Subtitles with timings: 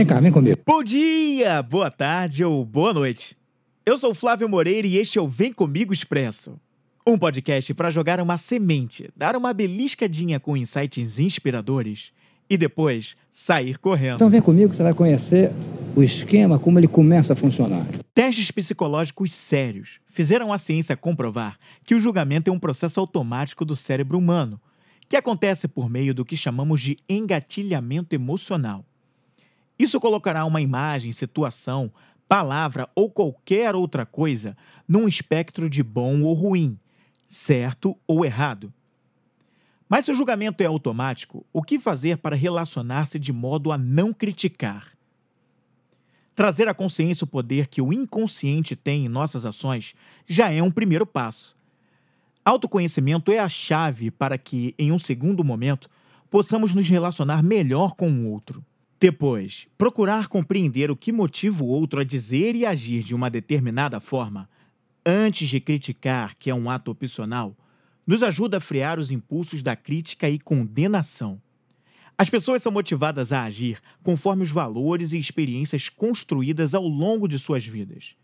[0.00, 0.58] Vem cá, vem comigo.
[0.66, 3.36] Bom dia, boa tarde ou boa noite.
[3.84, 6.58] Eu sou Flávio Moreira e este é o Vem Comigo Expresso.
[7.06, 12.12] Um podcast para jogar uma semente, dar uma beliscadinha com insights inspiradores
[12.48, 14.14] e depois sair correndo.
[14.14, 15.52] Então vem comigo que você vai conhecer
[15.94, 17.86] o esquema, como ele começa a funcionar.
[18.14, 23.76] Testes psicológicos sérios fizeram a ciência comprovar que o julgamento é um processo automático do
[23.76, 24.58] cérebro humano,
[25.10, 28.82] que acontece por meio do que chamamos de engatilhamento emocional.
[29.80, 31.90] Isso colocará uma imagem, situação,
[32.28, 34.54] palavra ou qualquer outra coisa
[34.86, 36.78] num espectro de bom ou ruim,
[37.26, 38.70] certo ou errado.
[39.88, 44.12] Mas se o julgamento é automático, o que fazer para relacionar-se de modo a não
[44.12, 44.86] criticar?
[46.34, 49.94] Trazer à consciência o poder que o inconsciente tem em nossas ações
[50.26, 51.56] já é um primeiro passo.
[52.44, 55.88] Autoconhecimento é a chave para que, em um segundo momento,
[56.28, 58.62] possamos nos relacionar melhor com o outro.
[59.00, 63.98] Depois, procurar compreender o que motiva o outro a dizer e agir de uma determinada
[63.98, 64.46] forma,
[65.06, 67.56] antes de criticar, que é um ato opcional,
[68.06, 71.40] nos ajuda a frear os impulsos da crítica e condenação.
[72.18, 77.38] As pessoas são motivadas a agir conforme os valores e experiências construídas ao longo de
[77.38, 78.14] suas vidas.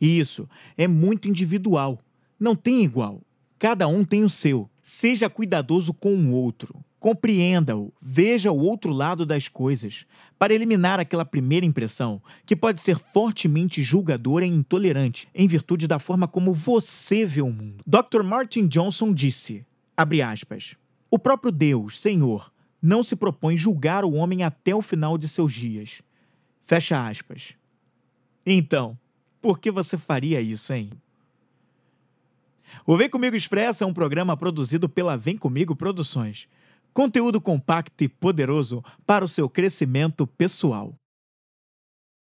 [0.00, 2.00] E isso é muito individual,
[2.40, 3.22] não tem igual.
[3.56, 4.68] Cada um tem o seu.
[4.82, 6.84] Seja cuidadoso com o outro.
[7.04, 10.06] Compreenda-o, veja o outro lado das coisas,
[10.38, 15.98] para eliminar aquela primeira impressão, que pode ser fortemente julgadora e intolerante, em virtude da
[15.98, 17.84] forma como você vê o mundo.
[17.86, 18.22] Dr.
[18.22, 20.76] Martin Johnson disse, aspas,
[21.10, 25.52] o próprio Deus, Senhor, não se propõe julgar o homem até o final de seus
[25.52, 26.00] dias.
[26.62, 27.54] Fecha aspas.
[28.46, 28.98] Então,
[29.42, 30.90] por que você faria isso, hein?
[32.86, 36.48] O Vem Comigo Expresso é um programa produzido pela Vem Comigo Produções.
[36.94, 40.94] Conteúdo compacto e poderoso para o seu crescimento pessoal.